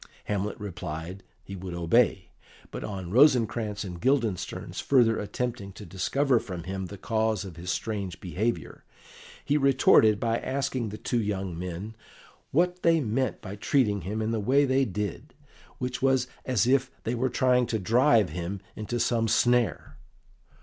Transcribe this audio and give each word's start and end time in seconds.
Hamlet 0.23 0.59
replied 0.59 1.21
he 1.43 1.55
would 1.55 1.75
obey, 1.75 2.29
but 2.71 2.83
on 2.83 3.11
Rosencrantz 3.11 3.83
and 3.83 4.01
Guildenstern's 4.01 4.79
further 4.81 5.19
attempting 5.19 5.71
to 5.73 5.85
discover 5.85 6.39
from 6.39 6.63
him 6.63 6.87
the 6.87 6.97
cause 6.97 7.45
of 7.45 7.55
his 7.55 7.69
strange 7.69 8.19
behaviour, 8.19 8.83
he 9.45 9.57
retorted 9.57 10.19
by 10.19 10.39
asking 10.39 10.89
the 10.89 10.97
two 10.97 11.21
young 11.21 11.55
men 11.55 11.95
what 12.49 12.81
they 12.81 12.99
meant 12.99 13.41
by 13.41 13.55
treating 13.55 14.01
him 14.01 14.23
in 14.23 14.31
the 14.31 14.39
way 14.39 14.65
they 14.65 14.85
did, 14.85 15.35
which 15.77 16.01
was 16.01 16.27
as 16.47 16.65
if 16.65 16.89
they 17.03 17.13
were 17.13 17.29
trying 17.29 17.67
to 17.67 17.77
drive 17.77 18.31
him 18.31 18.59
into 18.75 18.99
some 18.99 19.27
snare. 19.27 19.97